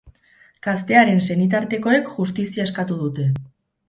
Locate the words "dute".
3.03-3.27